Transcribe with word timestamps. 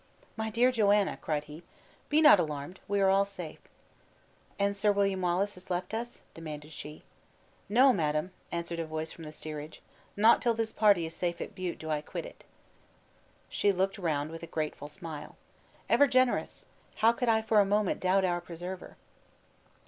"My 0.35 0.49
dear 0.49 0.71
Joanna," 0.71 1.15
cried 1.21 1.43
he, 1.43 1.61
"be 2.09 2.21
not 2.21 2.39
alarmed, 2.39 2.79
we 2.87 2.99
are 3.01 3.11
all 3.11 3.23
safe." 3.23 3.59
"And 4.57 4.75
Sir 4.75 4.91
William 4.91 5.21
Wallace 5.21 5.53
has 5.53 5.69
left 5.69 5.93
us?" 5.93 6.23
demanded 6.33 6.71
she. 6.71 7.03
"No, 7.69 7.93
madam," 7.93 8.31
answered 8.51 8.79
a 8.79 8.85
voice 8.87 9.11
from 9.11 9.25
the 9.25 9.31
steerage, 9.31 9.79
"not 10.17 10.41
till 10.41 10.55
this 10.55 10.71
party 10.71 11.05
is 11.05 11.15
safe 11.15 11.39
at 11.39 11.53
Bute 11.53 11.77
do 11.77 11.91
I 11.91 12.01
quit 12.01 12.25
it." 12.25 12.45
She 13.47 13.71
looked 13.71 13.99
round 13.99 14.31
with 14.31 14.41
a 14.41 14.47
grateful 14.47 14.87
smile; 14.87 15.35
"Ever 15.87 16.07
generous! 16.07 16.65
How 16.95 17.11
could 17.11 17.29
I 17.29 17.43
for 17.43 17.59
a 17.59 17.63
moment 17.63 17.99
doubt 17.99 18.25
our 18.25 18.41
preserver?" 18.41 18.97